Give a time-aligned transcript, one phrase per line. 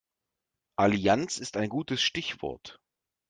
[0.77, 2.79] Allianz ist ein gutes Stichwort.